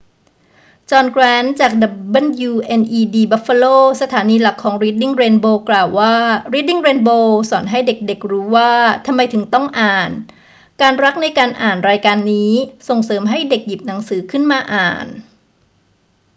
[0.89, 1.71] จอห์น แกรนต์ จาก
[2.47, 6.15] wned buffalo สถานีหลักของรีดดิ้งเรนโบว์ กล่าวว่า
[6.53, 8.71] รีดดิ้งเรนโบว์สอนให้เด็ก ๆ รู้ว่า
[9.05, 10.11] ทำไมถึงต้องอ่าน...
[10.81, 12.51] การรักในการอ่าน [รายการนี้]
[12.89, 15.07] ส่งเสริมให้เด็กหยิบหนังสือขึ้นมาอ่าน